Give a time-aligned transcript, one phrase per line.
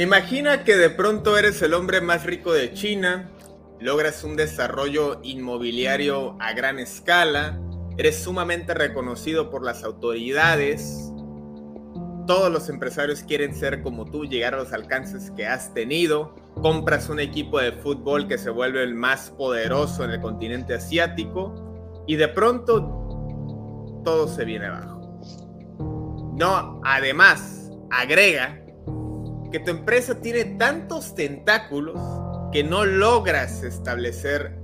[0.00, 3.30] Imagina que de pronto eres el hombre más rico de China,
[3.80, 7.60] logras un desarrollo inmobiliario a gran escala,
[7.98, 11.12] eres sumamente reconocido por las autoridades,
[12.26, 16.34] todos los empresarios quieren ser como tú, llegar a los alcances que has tenido.
[16.62, 22.02] Compras un equipo de fútbol que se vuelve el más poderoso en el continente asiático
[22.06, 25.20] y de pronto todo se viene abajo.
[26.38, 28.64] No, además, agrega
[29.50, 31.98] que tu empresa tiene tantos tentáculos
[32.52, 34.58] que no logras establecer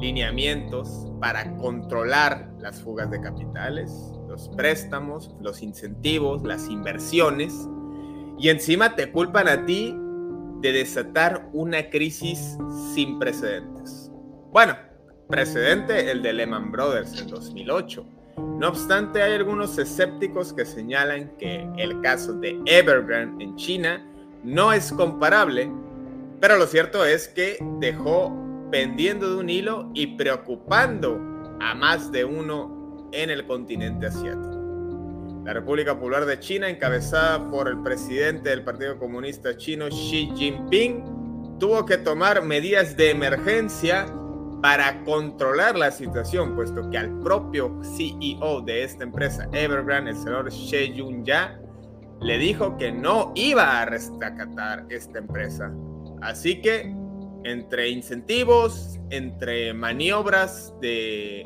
[0.00, 3.90] lineamientos para controlar las fugas de capitales,
[4.28, 7.68] los préstamos, los incentivos, las inversiones,
[8.38, 9.96] y encima te culpan a ti
[10.60, 12.56] de desatar una crisis
[12.94, 14.10] sin precedentes.
[14.52, 14.76] Bueno,
[15.28, 18.06] precedente el de Lehman Brothers en 2008.
[18.36, 24.07] No obstante, hay algunos escépticos que señalan que el caso de Evergrande en China
[24.42, 25.70] no es comparable,
[26.40, 28.32] pero lo cierto es que dejó
[28.70, 31.20] pendiendo de un hilo y preocupando
[31.60, 34.58] a más de uno en el continente asiático.
[35.44, 41.56] La República Popular de China, encabezada por el presidente del Partido Comunista Chino Xi Jinping,
[41.58, 44.06] tuvo que tomar medidas de emergencia
[44.60, 50.50] para controlar la situación, puesto que al propio CEO de esta empresa, Evergrande, el señor
[50.50, 51.58] She Yun-ya,
[52.20, 55.72] le dijo que no iba a rescatar esta empresa.
[56.20, 56.94] Así que
[57.44, 61.42] entre incentivos, entre maniobras de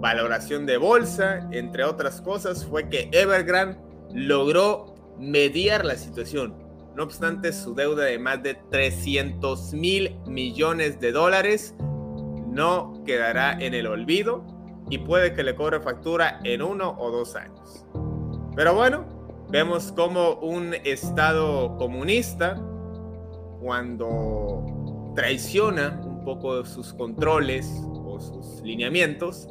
[0.00, 3.78] valoración de bolsa, entre otras cosas, fue que Evergrande
[4.14, 6.54] logró mediar la situación.
[6.96, 13.74] No obstante, su deuda de más de 300 mil millones de dólares no quedará en
[13.74, 14.44] el olvido
[14.90, 17.86] y puede que le cobre factura en uno o dos años.
[18.54, 19.06] Pero bueno,
[19.52, 22.58] vemos como un Estado comunista,
[23.60, 27.70] cuando traiciona un poco sus controles
[28.06, 29.50] o sus lineamientos,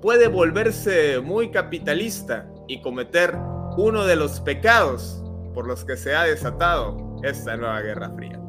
[0.00, 3.36] puede volverse muy capitalista y cometer
[3.76, 8.40] uno de los pecados por los que se ha desatado esta nueva Guerra Fría.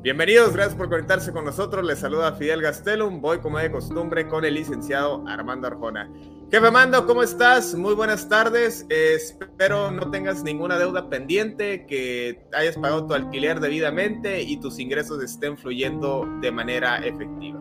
[0.00, 1.84] Bienvenidos, gracias por conectarse con nosotros.
[1.84, 3.20] Les saluda Fidel Gastelum.
[3.20, 6.10] Voy como de costumbre con el licenciado Armando Arjona.
[6.50, 7.74] Jefe Mando, ¿cómo estás?
[7.74, 8.86] Muy buenas tardes.
[8.88, 15.22] espero no tengas ninguna deuda pendiente, que hayas pagado tu alquiler debidamente y tus ingresos
[15.22, 17.60] estén fluyendo de manera efectiva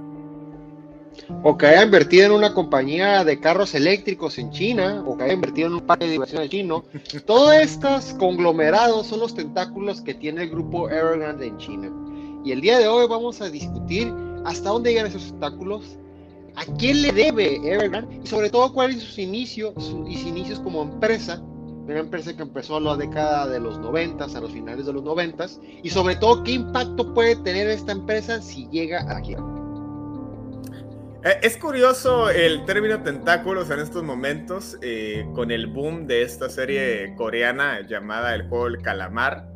[1.43, 5.33] o que haya invertido en una compañía de carros eléctricos en China, o que haya
[5.33, 6.83] invertido en un parque de diversiones chino.
[7.25, 11.91] Todos estos conglomerados son los tentáculos que tiene el grupo Evergrande en China.
[12.43, 14.13] Y el día de hoy vamos a discutir
[14.45, 15.97] hasta dónde llegan esos tentáculos,
[16.57, 21.39] a quién le debe Evergrande y sobre todo cuáles sus inicios, sus inicios como empresa,
[21.39, 25.03] una empresa que empezó a la década de los 90, a los finales de los
[25.03, 25.45] 90,
[25.83, 29.45] y sobre todo qué impacto puede tener esta empresa si llega a quiebra.
[31.23, 36.49] Eh, es curioso el término tentáculos en estos momentos, eh, con el boom de esta
[36.49, 39.47] serie coreana llamada El Juego del Calamar,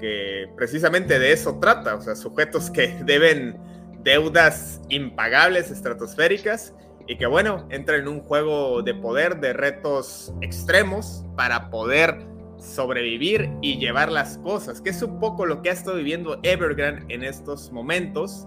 [0.00, 3.71] que precisamente de eso trata, o sea, sujetos que deben
[4.02, 6.74] deudas impagables, estratosféricas,
[7.06, 12.26] y que bueno, entran en un juego de poder, de retos extremos para poder
[12.58, 17.12] sobrevivir y llevar las cosas, que es un poco lo que ha estado viviendo Evergrande
[17.12, 18.46] en estos momentos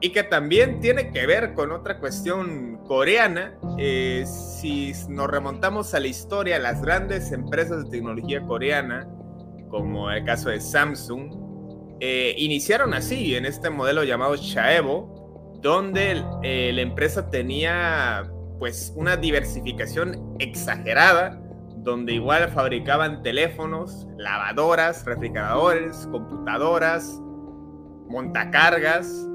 [0.00, 3.58] y que también tiene que ver con otra cuestión coreana.
[3.78, 9.08] Eh, si nos remontamos a la historia, las grandes empresas de tecnología coreana,
[9.68, 11.45] como el caso de Samsung,
[12.00, 19.16] eh, iniciaron así, en este modelo llamado Chaevo, donde eh, la empresa tenía pues una
[19.16, 21.42] diversificación exagerada,
[21.78, 27.20] donde igual fabricaban teléfonos, lavadoras, refrigeradores, computadoras,
[28.08, 29.26] montacargas,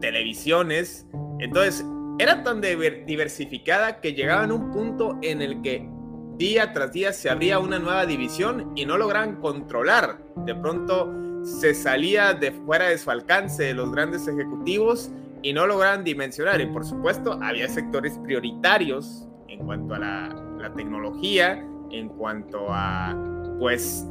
[0.00, 1.06] televisiones.
[1.40, 1.84] Entonces,
[2.18, 5.88] era tan diversificada que llegaban a un punto en el que
[6.36, 10.18] día tras día se abría una nueva división y no lograban controlar.
[10.44, 15.10] De pronto se salía de fuera de su alcance de los grandes ejecutivos
[15.42, 16.60] y no lograban dimensionar.
[16.60, 23.16] Y por supuesto, había sectores prioritarios en cuanto a la, la tecnología, en cuanto a,
[23.58, 24.06] pues,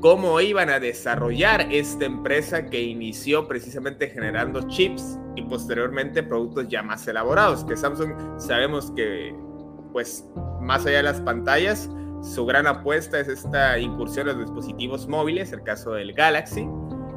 [0.00, 6.82] cómo iban a desarrollar esta empresa que inició precisamente generando chips y posteriormente productos ya
[6.82, 9.34] más elaborados, que Samsung sabemos que
[9.92, 10.28] pues
[10.60, 11.88] más allá de las pantallas,
[12.34, 16.68] su gran apuesta es esta incursión en los dispositivos móviles, el caso del Galaxy,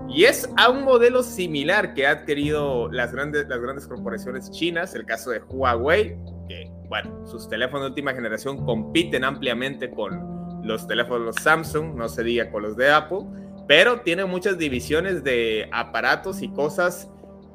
[0.07, 4.95] y es a un modelo similar que ha adquirido las grandes, las grandes corporaciones chinas,
[4.95, 6.17] el caso de Huawei,
[6.47, 12.23] que bueno, sus teléfonos de última generación compiten ampliamente con los teléfonos Samsung, no se
[12.23, 13.25] diga con los de Apple,
[13.67, 17.09] pero tiene muchas divisiones de aparatos y cosas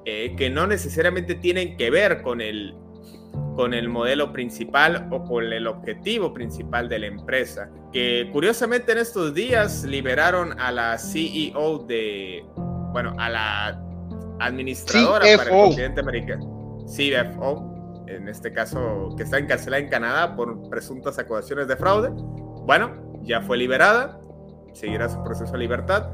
[0.05, 2.77] eh, que no necesariamente tienen que ver con el,
[3.57, 7.71] con el modelo principal o con el objetivo principal de la empresa.
[7.93, 12.45] Que curiosamente en estos días liberaron a la CEO de,
[12.93, 13.81] bueno, a la
[14.41, 20.69] administradora para el continente americano, CFO, en este caso, que está encarcelada en Canadá por
[20.69, 22.11] presuntas acusaciones de fraude.
[22.67, 24.21] Bueno, ya fue liberada,
[24.73, 26.11] seguirá su proceso de libertad.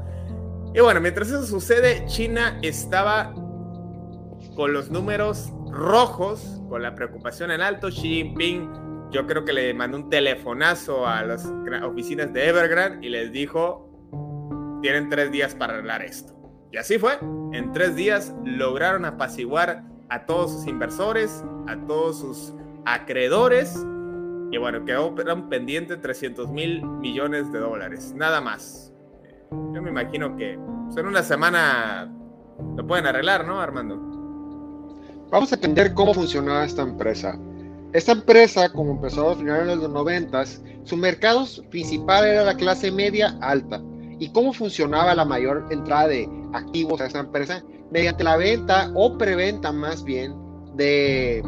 [0.73, 3.33] Y bueno, mientras eso sucede, China estaba
[4.55, 7.89] con los números rojos, con la preocupación en alto.
[7.89, 11.51] Xi Jinping, yo creo que le mandó un telefonazo a las
[11.83, 16.33] oficinas de Evergrande y les dijo, tienen tres días para arreglar esto.
[16.71, 17.17] Y así fue.
[17.53, 22.53] En tres días lograron apaciguar a todos sus inversores, a todos sus
[22.85, 23.85] acreedores
[24.51, 25.15] y bueno, quedó
[25.49, 28.93] pendiente 300 mil millones de dólares, nada más.
[29.49, 32.13] Yo me imagino que pues, en una semana
[32.75, 34.10] lo pueden arreglar, ¿no, Armando?
[35.31, 37.39] Vamos a entender cómo funcionaba esta empresa.
[37.93, 40.43] Esta empresa, como empezó a finales de los 90,
[40.83, 43.81] su mercado principal era la clase media alta.
[44.19, 47.63] ¿Y cómo funcionaba la mayor entrada de activos a esta empresa?
[47.91, 50.35] Mediante la venta o preventa más bien
[50.75, 51.41] de,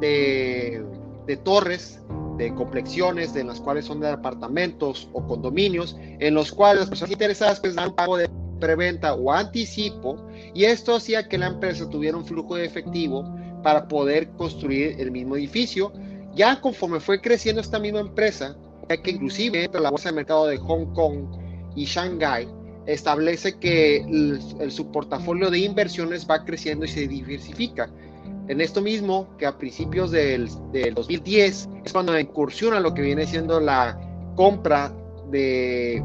[0.00, 0.82] de,
[1.26, 2.00] de torres
[2.38, 7.12] de complexiones, de las cuales son de apartamentos o condominios, en los cuales las personas
[7.12, 10.16] interesadas pues dan pago de preventa o anticipo,
[10.54, 13.24] y esto hacía que la empresa tuviera un flujo de efectivo
[13.62, 15.92] para poder construir el mismo edificio.
[16.34, 18.56] Ya conforme fue creciendo esta misma empresa,
[18.88, 21.26] ya que inclusive entre la bolsa de mercado de Hong Kong
[21.74, 22.48] y Shanghai
[22.86, 24.04] establece que
[24.70, 27.90] su portafolio de inversiones va creciendo y se diversifica.
[28.48, 30.48] En esto mismo, que a principios del,
[30.94, 34.00] 2010 es cuando incursiona lo que viene siendo la
[34.36, 34.90] compra
[35.30, 36.02] de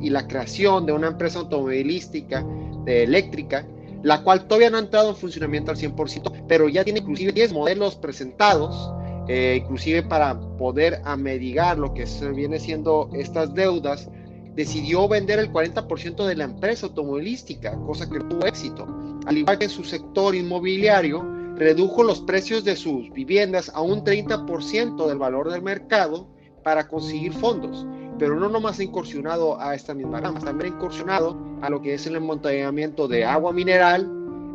[0.00, 2.44] y la creación de una empresa automovilística
[2.86, 3.66] eléctrica,
[4.02, 7.52] la cual todavía no ha entrado en funcionamiento al 100%, pero ya tiene inclusive 10
[7.52, 8.92] modelos presentados,
[9.28, 12.04] eh, inclusive para poder amedigar lo que
[12.34, 14.08] viene siendo estas deudas,
[14.54, 18.86] decidió vender el 40% de la empresa automovilística, cosa que tuvo éxito.
[19.26, 21.22] Al igual que su sector inmobiliario,
[21.56, 26.26] redujo los precios de sus viviendas a un 30% del valor del mercado
[26.64, 27.86] para conseguir fondos.
[28.20, 31.94] Pero no nomás ha incursionado a esta misma rama, también ha incursionado a lo que
[31.94, 34.02] es el embotellamiento de agua mineral.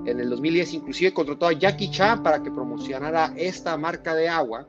[0.05, 4.67] En el 2010 inclusive contrató a Jackie Chan para que promocionara esta marca de agua,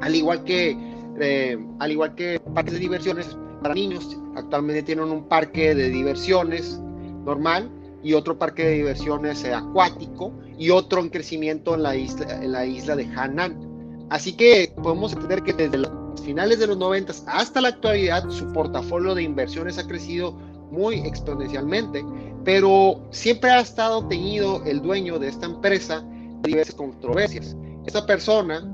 [0.00, 0.74] al igual que,
[1.20, 4.18] eh, al igual que parques de diversiones para niños.
[4.34, 6.80] Actualmente tienen un parque de diversiones
[7.26, 7.70] normal
[8.02, 12.64] y otro parque de diversiones acuático y otro en crecimiento en la isla, en la
[12.64, 14.06] isla de Hanan.
[14.08, 18.52] Así que podemos entender que desde los finales de los 90 hasta la actualidad su
[18.52, 20.32] portafolio de inversiones ha crecido
[20.70, 22.04] muy exponencialmente,
[22.44, 27.56] pero siempre ha estado teñido el dueño de esta empresa de diversas controversias.
[27.86, 28.66] Esta persona,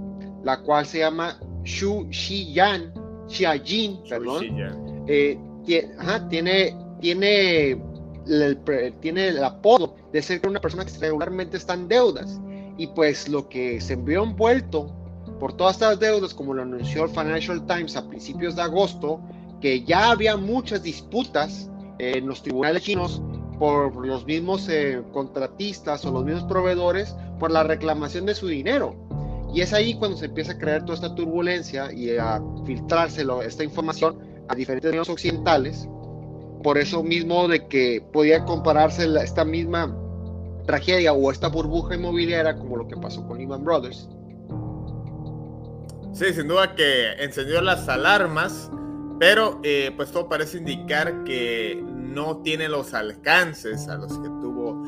[0.45, 2.93] la cual se llama Xu Xiyan,
[3.29, 4.45] Xiajin, perdón,
[5.09, 5.39] eh,
[6.29, 7.79] tiene, tiene
[9.01, 12.41] tiene el apodo de ser una persona que regularmente está en deudas.
[12.77, 14.95] Y pues lo que se envió envuelto
[15.39, 19.21] por todas estas deudas, como lo anunció el Financial Times a principios de agosto,
[19.61, 23.23] que ya había muchas disputas en los tribunales chinos
[23.59, 28.95] por los mismos eh, contratistas o los mismos proveedores por la reclamación de su dinero.
[29.53, 33.65] Y es ahí cuando se empieza a crear toda esta turbulencia y a filtrarse esta
[33.65, 34.19] información
[34.49, 35.89] a diferentes medios occidentales
[36.63, 39.97] por eso mismo de que podía compararse esta misma
[40.67, 44.09] tragedia o esta burbuja inmobiliaria como lo que pasó con Lehman Brothers.
[46.19, 48.73] Sí, sin duda que encendió las alarmas,
[49.21, 54.83] pero eh, pues todo parece indicar que no tiene los alcances a los que tuvo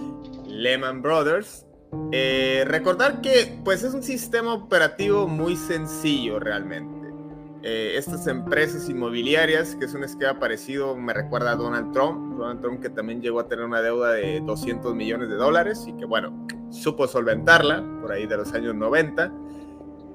[0.48, 1.66] Lehman Brothers.
[2.10, 7.14] Eh, recordar que pues es un sistema operativo muy sencillo realmente.
[7.62, 12.38] Eh, estas empresas inmobiliarias, que es un esquema parecido, me recuerda a Donald Trump.
[12.40, 15.92] Donald Trump que también llegó a tener una deuda de 200 millones de dólares y
[15.92, 19.32] que, bueno, supo solventarla por ahí de los años 90.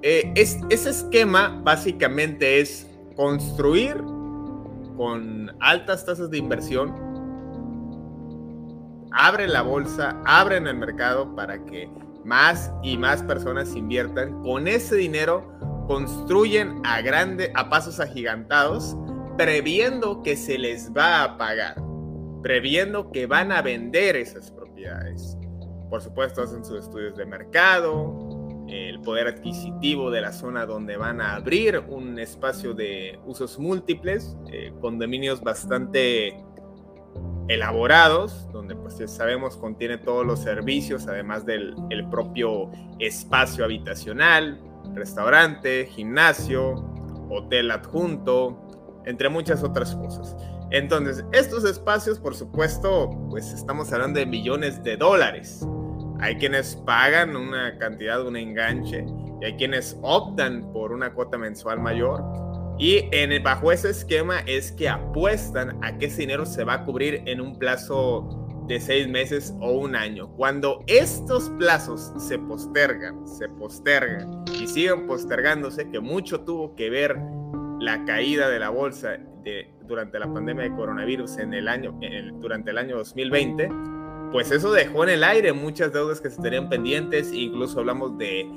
[0.02, 3.98] Eh, es, ese esquema básicamente es construir
[4.98, 6.94] con altas tasas de inversión,
[9.12, 11.90] abre la bolsa, abren el mercado para que
[12.24, 14.42] más y más personas inviertan.
[14.44, 15.52] Con ese dinero
[15.88, 18.98] construyen a grande, a pasos agigantados,
[19.38, 21.76] previendo que se les va a pagar,
[22.42, 25.38] previendo que van a vender esas propiedades.
[25.90, 28.35] Por supuesto, hacen sus estudios de mercado,
[28.68, 34.36] el poder adquisitivo de la zona donde van a abrir un espacio de usos múltiples,
[34.52, 36.44] eh, condominios bastante
[37.48, 44.60] elaborados, donde pues sabemos contiene todos los servicios, además del el propio espacio habitacional,
[44.94, 46.74] restaurante, gimnasio,
[47.30, 48.60] hotel adjunto,
[49.06, 50.36] entre muchas otras cosas.
[50.72, 55.66] Entonces, estos espacios, por supuesto, pues estamos hablando de millones de dólares.
[56.20, 59.06] Hay quienes pagan una cantidad, un enganche,
[59.42, 62.24] y hay quienes optan por una cuota mensual mayor.
[62.78, 66.86] Y en, bajo ese esquema es que apuestan a que ese dinero se va a
[66.86, 70.28] cubrir en un plazo de seis meses o un año.
[70.36, 77.18] Cuando estos plazos se postergan, se postergan y siguen postergándose, que mucho tuvo que ver
[77.80, 81.98] la caída de la bolsa de, durante la pandemia de coronavirus en el año,
[82.40, 83.70] durante el año 2020,
[84.32, 88.50] pues eso dejó en el aire muchas deudas que se tenían pendientes, incluso hablamos de,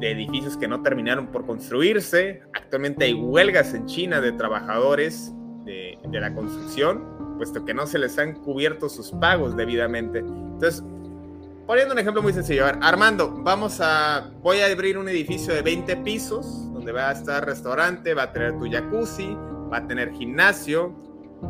[0.00, 2.42] de edificios que no terminaron por construirse.
[2.54, 5.32] Actualmente hay huelgas en China de trabajadores
[5.64, 10.18] de, de la construcción puesto que no se les han cubierto sus pagos debidamente.
[10.18, 10.82] Entonces,
[11.66, 15.96] poniendo un ejemplo muy sencillo, Armando, vamos a, voy a abrir un edificio de 20
[15.98, 19.34] pisos, donde va a estar restaurante, va a tener tu jacuzzi,
[19.72, 20.92] va a tener gimnasio,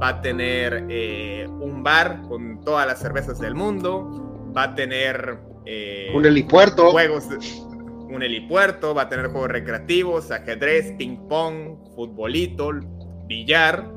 [0.00, 5.38] va a tener eh, un bar con todas las cervezas del mundo, va a tener...
[5.64, 6.90] Eh, un helipuerto.
[6.90, 7.26] Juegos,
[8.08, 12.70] un helipuerto, va a tener juegos recreativos, ajedrez, ping pong, futbolito,
[13.26, 13.90] billar,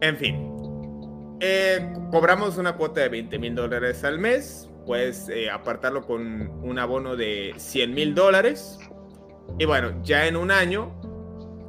[0.00, 4.68] en fin, eh, cobramos una cuota de 20 mil dólares al mes.
[4.84, 8.80] Puedes apartarlo con un abono de 100 mil dólares.
[9.58, 10.92] Y bueno, ya en un año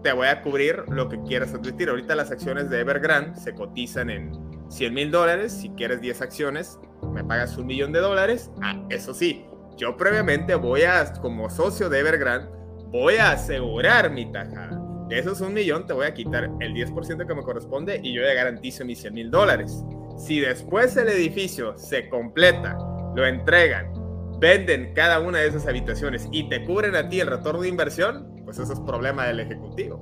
[0.04, 1.90] te voy a cubrir lo que quieras advertir.
[1.90, 4.32] Ahorita las acciones de Evergrande se cotizan en
[4.70, 5.54] 100 mil dólares.
[5.54, 6.80] Si quieres 10 acciones,
[7.14, 8.52] me pagas un millón de dólares.
[8.62, 9.46] Ah, eso sí,
[9.78, 12.50] yo previamente voy a, como socio de Evergrande,
[12.88, 17.28] voy a asegurar mi tajada de esos un millón te voy a quitar el 10%
[17.28, 19.84] que me corresponde y yo ya garantizo mis 100 mil dólares.
[20.18, 22.78] Si después el edificio se completa,
[23.16, 23.92] lo entregan,
[24.40, 28.33] venden cada una de esas habitaciones y te cubren a ti el retorno de inversión,
[28.46, 30.00] pues eso es problema del ejecutivo.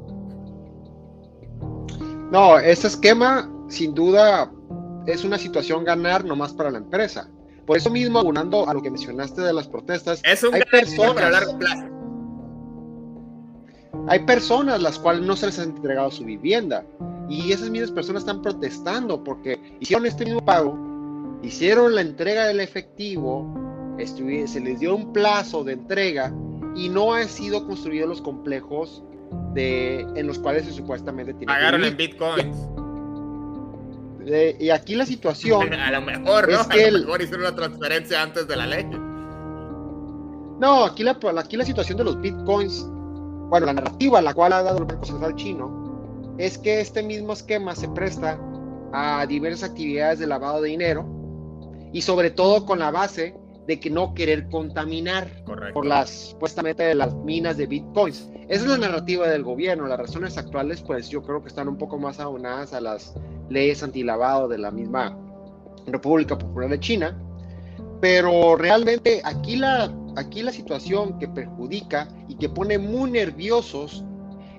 [2.31, 4.51] No, ese esquema sin duda
[5.05, 7.29] es una situación ganar nomás para la empresa.
[7.65, 11.23] Por eso mismo, abonando a lo que mencionaste de las protestas, es un hay personas,
[11.23, 11.91] a largo plazo
[14.07, 16.83] hay personas las cuales no se les ha entregado su vivienda
[17.29, 20.77] y esas mismas personas están protestando porque hicieron este mismo pago,
[21.41, 23.47] hicieron la entrega del efectivo,
[23.97, 26.33] se les dio un plazo de entrega
[26.75, 29.03] y no han sido construidos los complejos
[29.53, 32.57] de, en los cuales se supuestamente tiene Pagaron en bitcoins.
[34.59, 35.73] y aquí la situación.
[35.79, 36.59] A lo mejor, ¿no?
[36.59, 38.85] a lo mejor hicieron la transferencia antes de la ley.
[40.59, 42.85] No, aquí la, aquí la situación de los bitcoins
[43.51, 47.03] bueno, la narrativa a la cual ha dado el Banco Central chino es que este
[47.03, 48.39] mismo esquema se presta
[48.93, 51.05] a diversas actividades de lavado de dinero
[51.91, 53.35] y sobre todo con la base
[53.71, 58.29] de que no querer contaminar por las supuestamente las minas de bitcoins.
[58.49, 59.87] Esa es la narrativa del gobierno.
[59.87, 63.15] Las razones actuales, pues yo creo que están un poco más aunadas a las
[63.49, 65.17] leyes antilavado de la misma
[65.87, 67.17] República Popular de China.
[68.01, 74.03] Pero realmente aquí la aquí la situación que perjudica y que pone muy nerviosos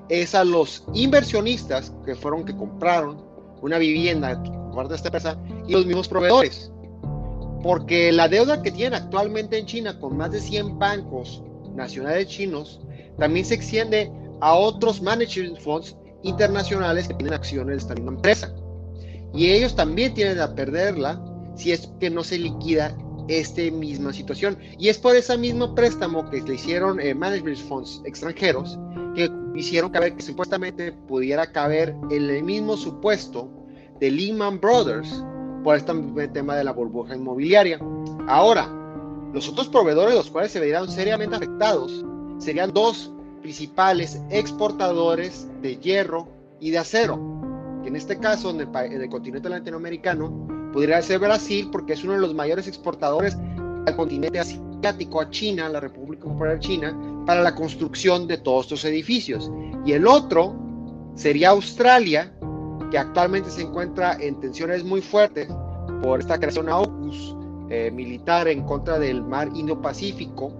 [0.09, 3.23] es a los inversionistas que fueron que compraron
[3.61, 5.39] una vivienda por parte de esta empresa
[5.69, 6.73] y los mismos proveedores.
[7.63, 11.43] Porque la deuda que tienen actualmente en China con más de 100 bancos
[11.75, 12.81] nacionales chinos
[13.19, 18.53] también se extiende a otros management funds internacionales que tienen acciones de esta misma empresa.
[19.35, 21.19] y ellos también tienen a perderla
[21.55, 22.97] si es que no se liquida
[23.29, 24.59] esta misma situación.
[24.79, 28.79] Y es por ese mismo préstamo que le hicieron eh, management funds extranjeros
[29.15, 33.51] que hicieron caber que supuestamente pudiera caber en el mismo supuesto
[34.01, 35.23] de Lehman Brothers
[35.63, 37.79] por este tema de la burbuja inmobiliaria.
[38.27, 38.69] Ahora,
[39.33, 42.05] los otros proveedores, los cuales se verían seriamente afectados,
[42.39, 46.29] serían dos principales exportadores de hierro
[46.61, 47.19] y de acero,
[47.83, 52.21] que en este caso, en el, continente latinoamericano, podría ser Brasil, porque es uno de
[52.21, 53.37] los mayores exportadores
[53.87, 58.85] al continente asiático, a China, la República Popular China, para la construcción de todos estos
[58.85, 59.51] edificios.
[59.85, 60.55] Y el otro
[61.15, 62.33] sería Australia,
[62.93, 65.49] que actualmente se encuentra en tensiones muy fuertes
[66.03, 67.35] por esta creación AUKUS
[67.71, 70.53] eh, militar en contra del mar Indo-Pacífico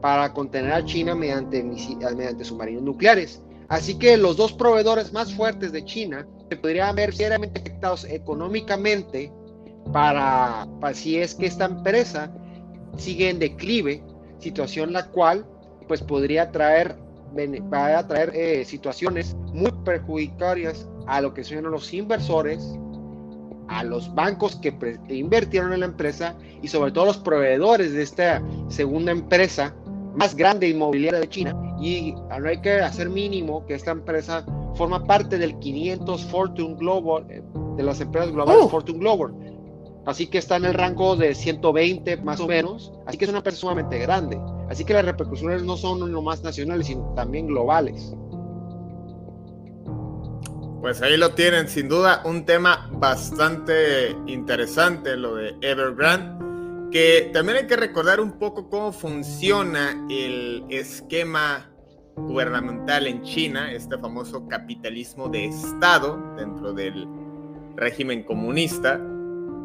[0.00, 3.42] para contener a China mediante, mediante submarinos nucleares.
[3.68, 9.32] Así que los dos proveedores más fuertes de China se podrían ver seriamente afectados económicamente
[9.92, 12.32] para, para si es que esta empresa
[12.98, 14.00] sigue en declive,
[14.38, 15.44] situación la cual
[15.88, 16.96] pues podría traer
[17.72, 22.78] va a traer eh, situaciones muy perjudicarias a lo que son los inversores,
[23.68, 24.74] a los bancos que,
[25.08, 29.74] invirtieron en la empresa y sobre todo los proveedores de esta segunda empresa
[30.14, 31.56] más grande inmobiliaria de China.
[31.80, 37.26] Y no hay que hacer mínimo que esta empresa forma parte del 500 Fortune Global,
[37.30, 37.42] eh,
[37.76, 38.68] de las empresas globales oh.
[38.68, 39.32] Fortune Global.
[40.06, 42.92] Así que está en el rango de 120 más o menos.
[43.06, 44.40] Así que es una empresa sumamente grande.
[44.68, 48.14] Así que las repercusiones no son más nacionales, sino también globales.
[50.80, 57.58] Pues ahí lo tienen, sin duda un tema bastante interesante, lo de Evergrande, que también
[57.58, 61.70] hay que recordar un poco cómo funciona el esquema
[62.16, 67.06] gubernamental en China, este famoso capitalismo de Estado dentro del
[67.76, 68.98] régimen comunista.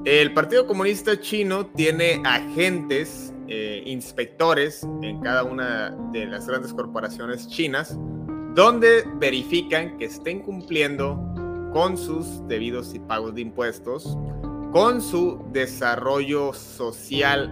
[0.03, 7.47] El Partido Comunista Chino tiene agentes eh, inspectores en cada una de las grandes corporaciones
[7.47, 7.97] chinas,
[8.55, 11.19] donde verifican que estén cumpliendo
[11.73, 14.17] con sus debidos y pagos de impuestos,
[14.71, 17.51] con su desarrollo social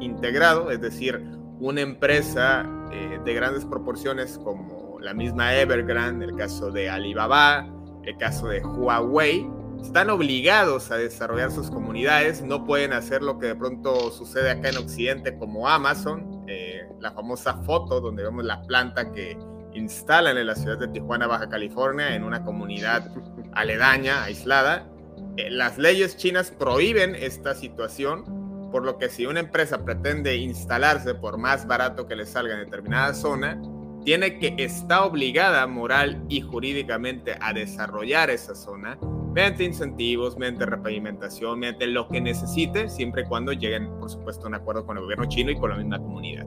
[0.00, 1.24] integrado, es decir,
[1.60, 7.66] una empresa eh, de grandes proporciones como la misma Evergrande, el caso de Alibaba,
[8.02, 9.48] el caso de Huawei,
[9.82, 14.68] están obligados a desarrollar sus comunidades, no pueden hacer lo que de pronto sucede acá
[14.68, 19.38] en Occidente como Amazon, eh, la famosa foto donde vemos la planta que
[19.74, 23.10] instalan en la ciudad de Tijuana, Baja California, en una comunidad
[23.52, 24.88] aledaña, aislada.
[25.36, 31.14] Eh, las leyes chinas prohíben esta situación, por lo que si una empresa pretende instalarse
[31.14, 33.60] por más barato que le salga en determinada zona,
[34.04, 38.98] tiene que estar obligada moral y jurídicamente a desarrollar esa zona
[39.34, 44.48] mediante incentivos, mediante repavimentación, mediante lo que necesite, siempre y cuando lleguen, por supuesto, a
[44.48, 46.46] un acuerdo con el gobierno chino y con la misma comunidad.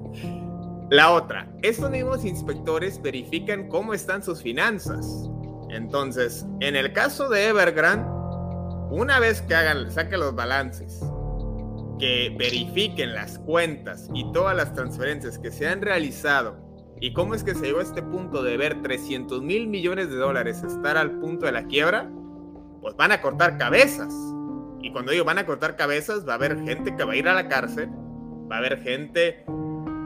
[0.90, 5.30] La otra, estos mismos inspectores verifican cómo están sus finanzas.
[5.70, 8.10] Entonces, en el caso de Evergrande,
[8.90, 11.02] una vez que hagan, saquen los balances,
[12.00, 16.56] que verifiquen las cuentas y todas las transferencias que se han realizado
[17.02, 20.16] y cómo es que se llegó a este punto de ver 300 mil millones de
[20.16, 22.10] dólares estar al punto de la quiebra,
[22.82, 24.14] pues van a cortar cabezas.
[24.82, 27.28] Y cuando digo van a cortar cabezas, va a haber gente que va a ir
[27.28, 27.90] a la cárcel,
[28.50, 29.44] va a haber gente,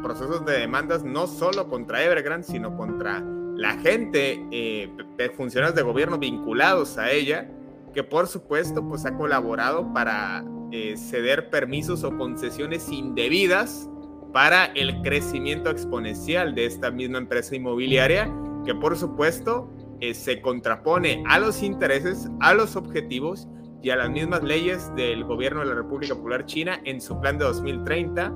[0.01, 3.23] procesos de demandas no solo contra Evergrande, sino contra
[3.55, 4.89] la gente, eh,
[5.35, 7.49] funcionarios de gobierno vinculados a ella,
[7.93, 13.89] que por supuesto pues ha colaborado para eh, ceder permisos o concesiones indebidas
[14.33, 18.31] para el crecimiento exponencial de esta misma empresa inmobiliaria,
[18.65, 23.47] que por supuesto eh, se contrapone a los intereses, a los objetivos
[23.83, 27.37] y a las mismas leyes del gobierno de la República Popular China en su plan
[27.37, 28.31] de 2030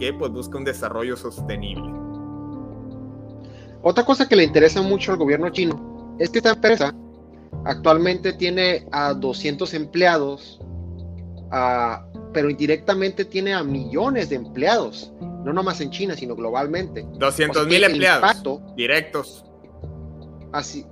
[0.00, 1.88] que pues busca un desarrollo sostenible.
[3.82, 6.94] Otra cosa que le interesa mucho al gobierno chino es que esta empresa
[7.64, 10.60] actualmente tiene a 200 empleados,
[12.32, 17.06] pero indirectamente tiene a millones de empleados, no nomás en China, sino globalmente.
[17.18, 19.44] 200 mil empleados directos.
[20.52, 20.84] Así,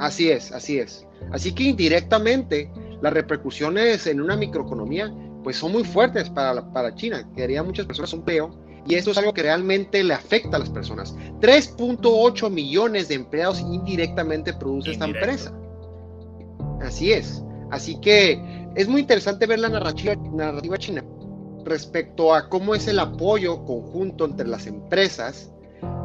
[0.00, 1.06] Así es, así es.
[1.30, 2.70] Así que indirectamente
[3.02, 7.86] las repercusiones en una microeconomía pues son muy fuertes para, para China, que haría muchas
[7.86, 8.50] personas un peo
[8.86, 11.14] y esto es algo que realmente le afecta a las personas.
[11.40, 15.52] 3.8 millones de empleados indirectamente produce esta empresa.
[16.80, 17.42] Así es.
[17.70, 18.42] Así que
[18.74, 21.04] es muy interesante ver la narrativa, narrativa china
[21.64, 25.52] respecto a cómo es el apoyo conjunto entre las empresas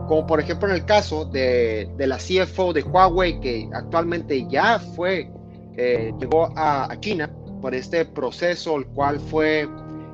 [0.08, 5.32] como por ejemplo en el caso de, la CFO de Huawei, que actualmente ya fue
[5.78, 7.30] eh, llegó a, China
[7.65, 9.67] por este proceso, el cual fue,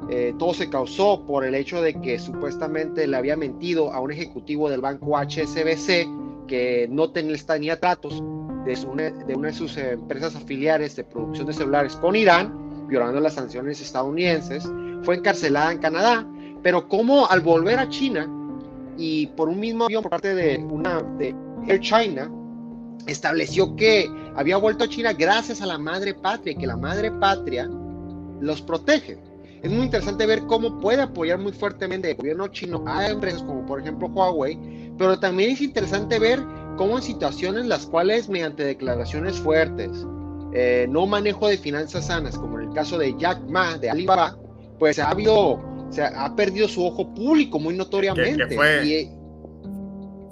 [0.10, 4.10] eh, todo se causó por el hecho de que supuestamente le había mentido a un
[4.10, 8.24] ejecutivo del banco HSBC que no tenía, tratos
[8.64, 13.20] de, una, de una de sus empresas afiliares de producción de celulares con Irán, violando
[13.20, 14.66] las sanciones estadounidenses,
[15.04, 16.26] fue encarcelada en Canadá,
[16.64, 18.30] pero como al volver a China
[18.96, 21.36] y por un mismo avión por parte de una de
[21.68, 22.32] Air China,
[23.08, 27.70] estableció que había vuelto a China gracias a la madre patria, que la madre patria
[28.40, 29.18] los protege.
[29.62, 33.66] Es muy interesante ver cómo puede apoyar muy fuertemente el gobierno chino a empresas como
[33.66, 34.58] por ejemplo Huawei,
[34.98, 36.40] pero también es interesante ver
[36.78, 39.92] cómo en situaciones las cuales mediante declaraciones fuertes,
[40.54, 44.36] eh, no manejo de finanzas sanas, como en el caso de Jack Ma de Alibaba,
[44.80, 45.62] pues ha habido,
[45.92, 48.56] se ha perdido su ojo público muy notoriamente.
[48.56, 49.10] fue,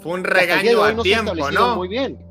[0.02, 1.76] fue un regaño a tiempo, ¿no?
[1.76, 2.29] Muy bien.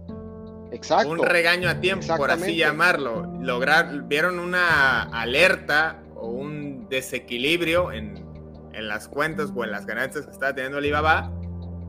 [0.71, 1.11] Exacto.
[1.11, 3.33] Un regaño a tiempo, por así llamarlo.
[3.41, 8.25] Lograr, vieron una alerta o un desequilibrio en,
[8.73, 11.33] en, las cuentas o en las ganancias que estaba teniendo Alibaba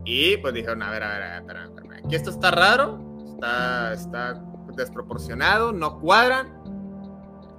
[0.05, 2.99] y pues dijeron, a ver, a ver, a ver, a ver, aquí esto está raro,
[3.33, 4.41] está, está
[4.75, 6.47] desproporcionado, no cuadran,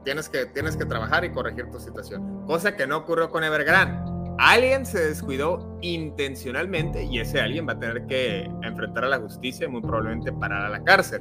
[0.04, 2.44] tienes que, tienes que trabajar y corregir tu situación.
[2.46, 4.09] Cosa que no ocurrió con Evergrande.
[4.40, 9.66] Alguien se descuidó intencionalmente y ese alguien va a tener que enfrentar a la justicia
[9.66, 11.20] y muy probablemente parar a la cárcel.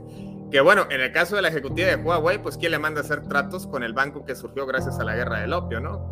[0.49, 3.03] Que bueno, en el caso de la ejecutiva de Huawei, pues ¿quién le manda a
[3.03, 6.09] hacer tratos con el banco que surgió gracias a la guerra del opio, no?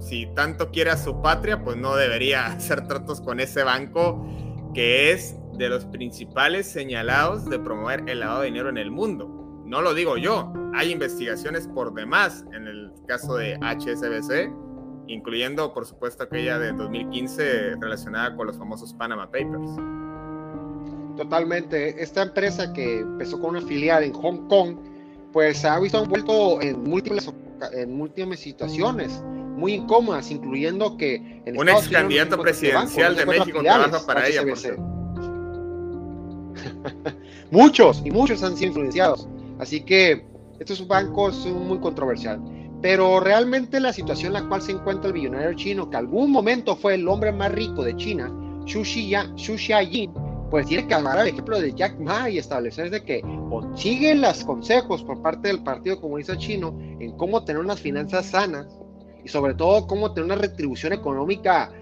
[0.00, 4.26] Si tanto quiere a su patria, pues no debería hacer tratos con ese banco
[4.74, 9.62] que es de los principales señalados de promover el lavado de dinero en el mundo.
[9.64, 14.65] No lo digo yo, hay investigaciones por demás en el caso de HSBC
[15.08, 19.70] incluyendo por supuesto aquella de 2015 relacionada con los famosos Panama Papers.
[21.16, 22.02] Totalmente.
[22.02, 24.76] Esta empresa que empezó con una filial en Hong Kong,
[25.32, 27.32] pues se ha visto envuelto en múltiples,
[27.72, 29.22] en múltiples situaciones
[29.56, 31.42] muy incómodas, incluyendo que...
[31.56, 34.44] Un ex candidato presidencial de México trabaja para ella.
[37.50, 39.28] muchos, y muchos han sido influenciados.
[39.58, 40.24] Así que
[40.58, 42.42] estos bancos son muy controversiales.
[42.86, 46.76] Pero realmente la situación en la cual se encuentra el billonario chino, que algún momento
[46.76, 48.32] fue el hombre más rico de China,
[48.64, 50.12] Xu Xiaoyin,
[50.52, 53.24] pues tiene que agarrar el ejemplo de Jack Ma y establecerse que
[53.74, 58.68] sigue los consejos por parte del Partido Comunista Chino en cómo tener unas finanzas sanas
[59.24, 61.72] y sobre todo cómo tener una retribución económica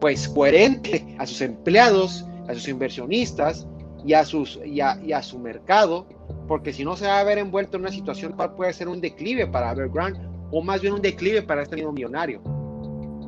[0.00, 3.66] pues coherente a sus empleados, a sus inversionistas
[4.06, 6.06] y a, sus, y a, su mercado,
[6.46, 9.00] porque si no se va a ver envuelto en una situación cual puede ser un
[9.00, 12.40] declive para Evergrande o más bien un declive para este mismo millonario.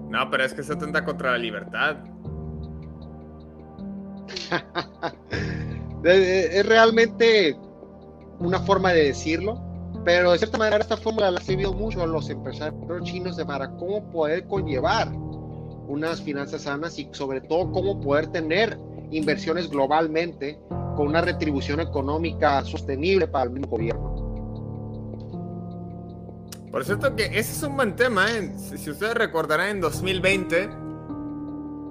[0.09, 1.97] No, pero es que se atenta contra la libertad.
[6.05, 7.57] es realmente
[8.39, 9.61] una forma de decirlo,
[10.05, 13.45] pero de cierta manera esta fórmula la ha servido mucho a los empresarios chinos de
[13.45, 15.09] para cómo poder conllevar
[15.89, 18.79] unas finanzas sanas y sobre todo cómo poder tener
[19.11, 20.61] inversiones globalmente
[20.97, 24.26] con una retribución económica sostenible para el mismo gobierno.
[26.70, 28.52] Por cierto que ese es un buen tema, ¿eh?
[28.59, 30.68] si ustedes recordarán en 2020,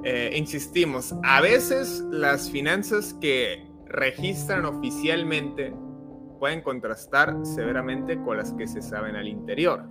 [0.04, 5.74] eh, insistimos, a veces las finanzas que registran oficialmente
[6.40, 9.84] pueden contrastar severamente con las que se saben al interior.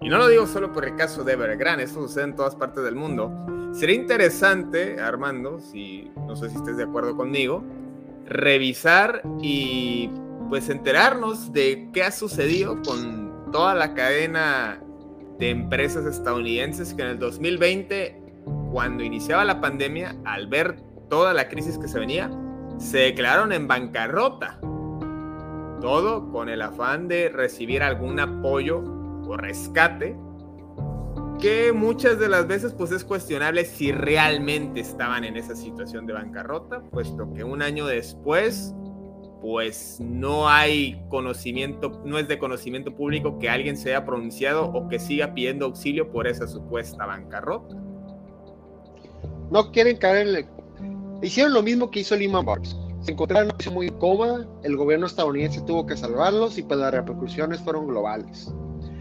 [0.00, 2.82] Y no lo digo solo por el caso de Evergrande, eso sucede en todas partes
[2.82, 3.32] del mundo.
[3.72, 7.64] Sería interesante, Armando, si no sé si estés de acuerdo conmigo,
[8.26, 10.10] revisar y
[10.48, 13.21] pues enterarnos de qué ha sucedido con
[13.52, 14.82] toda la cadena
[15.38, 18.20] de empresas estadounidenses que en el 2020,
[18.72, 20.76] cuando iniciaba la pandemia, al ver
[21.08, 22.30] toda la crisis que se venía,
[22.78, 24.58] se declararon en bancarrota.
[25.80, 28.78] Todo con el afán de recibir algún apoyo
[29.26, 30.16] o rescate,
[31.40, 36.12] que muchas de las veces pues es cuestionable si realmente estaban en esa situación de
[36.12, 38.74] bancarrota, puesto que un año después
[39.42, 44.86] pues no hay conocimiento, no es de conocimiento público que alguien se haya pronunciado o
[44.86, 47.74] que siga pidiendo auxilio por esa supuesta bancarrota.
[49.50, 50.46] No quieren caer en el...
[51.22, 52.76] Hicieron lo mismo que hizo Lehman Brothers.
[53.00, 56.94] Se encontraron en una muy cómoda, el gobierno estadounidense tuvo que salvarlos y pues las
[56.94, 58.54] repercusiones fueron globales.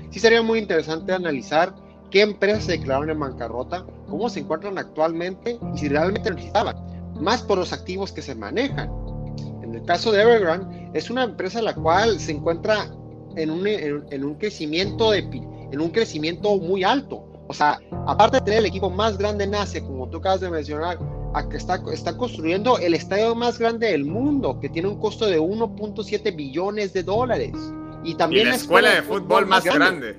[0.09, 1.75] Sí sería muy interesante analizar
[2.09, 6.75] qué empresas se declararon en bancarrota, cómo se encuentran actualmente y si realmente necesitaban,
[7.21, 8.89] más por los activos que se manejan
[9.63, 12.89] en el caso de Evergrande, es una empresa la cual se encuentra
[13.35, 17.27] en un, en, un crecimiento de, en un crecimiento muy alto.
[17.47, 20.49] O sea, aparte de tener el equipo más grande en Asia, como tú acabas de
[20.49, 20.97] mencionar,
[21.33, 25.25] a que está, está construyendo el estadio más grande del mundo, que tiene un costo
[25.25, 27.53] de 1.7 billones de dólares.
[28.03, 30.17] Y también la escuela, de fútbol, más grande.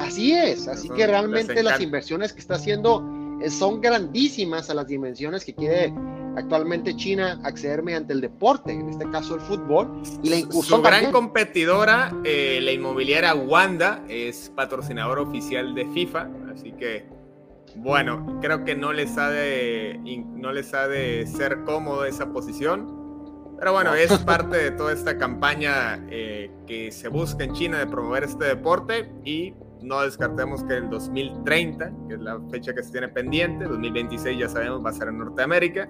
[0.00, 3.04] Así es, así que realmente las inversiones que está haciendo
[3.42, 5.92] eh, son grandísimas a las dimensiones que quiere
[6.36, 10.80] actualmente China acceder mediante el deporte, en este caso el fútbol, y la incursión.
[10.80, 17.06] Su gran competidora, eh, la inmobiliaria Wanda, es patrocinador oficial de FIFA, así que
[17.76, 20.00] bueno, creo que no les ha de,
[20.34, 22.98] no les ha de ser cómodo esa posición.
[23.58, 27.86] Pero bueno, es parte de toda esta campaña eh, que se busca en China de
[27.86, 32.90] promover este deporte y no descartemos que el 2030, que es la fecha que se
[32.90, 35.88] tiene pendiente, 2026 ya sabemos va a ser en Norteamérica,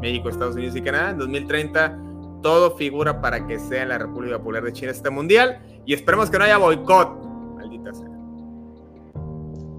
[0.00, 1.98] México, Estados Unidos y Canadá, en 2030
[2.42, 6.30] todo figura para que sea en la República Popular de China este mundial y esperemos
[6.30, 7.24] que no haya boicot,
[7.56, 8.08] maldita sea.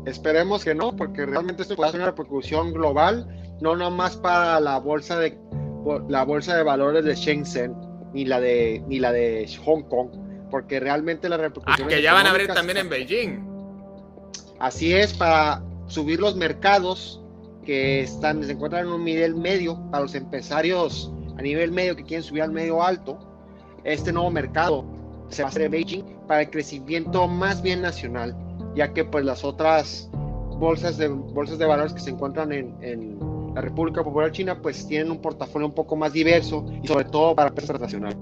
[0.06, 3.28] Esperemos que no, porque realmente esto puede ser una repercusión global,
[3.62, 5.38] no nomás para la bolsa de
[6.10, 7.74] la bolsa de valores de Shenzhen
[8.14, 10.10] ni la de ni la de Hong Kong,
[10.52, 13.48] porque realmente la repercusión ah, que ya van a abrir también en Beijing.
[14.60, 17.19] Así es para subir los mercados
[17.70, 22.04] que están se encuentran en un nivel medio para los empresarios a nivel medio que
[22.04, 23.20] quieren subir al medio alto.
[23.84, 24.84] Este nuevo mercado
[25.30, 28.36] se va a hacer en Beijing para el crecimiento más bien nacional
[28.74, 30.10] ya que pues las otras
[30.58, 33.20] bolsas de, bolsas de valores que se encuentran en,
[33.54, 37.36] la República Popular China pues tienen un portafolio un poco más diverso y sobre todo
[37.36, 38.18] para empresas nacionales.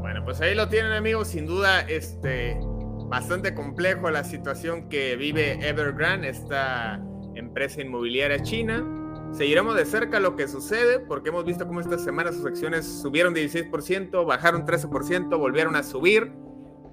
[0.00, 2.60] Bueno, pues ahí lo tienen amigos, sin duda este
[3.08, 7.02] bastante complejo la situación que vive Evergrande, esta
[7.38, 8.84] empresa inmobiliaria china.
[9.32, 13.34] Seguiremos de cerca lo que sucede porque hemos visto cómo esta semana sus acciones subieron
[13.34, 16.32] 16%, bajaron 13%, volvieron a subir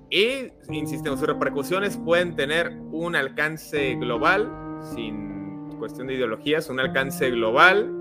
[0.10, 4.52] y, insistimos, sus repercusiones pueden tener un alcance global,
[4.94, 7.92] sin cuestión de ideologías, un alcance global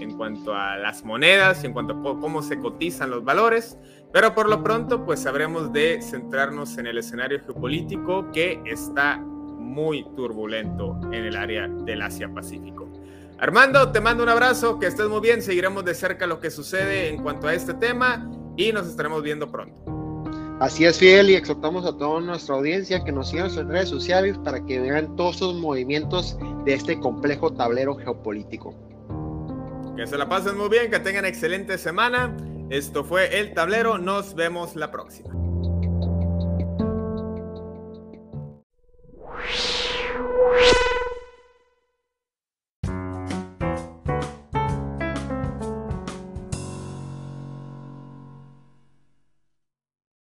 [0.00, 3.78] en cuanto a las monedas, en cuanto a cómo se cotizan los valores,
[4.12, 9.24] pero por lo pronto pues sabremos de centrarnos en el escenario geopolítico que está
[9.74, 12.88] muy turbulento en el área del Asia-Pacífico.
[13.38, 17.08] Armando, te mando un abrazo, que estés muy bien, seguiremos de cerca lo que sucede
[17.08, 19.74] en cuanto a este tema y nos estaremos viendo pronto.
[20.60, 24.38] Así es, Fidel, y exhortamos a toda nuestra audiencia que nos sigan en redes sociales
[24.44, 28.72] para que vean todos los movimientos de este complejo tablero geopolítico.
[29.96, 32.36] Que se la pasen muy bien, que tengan excelente semana.
[32.70, 35.43] Esto fue El Tablero, nos vemos la próxima.
[39.46, 40.83] Whew.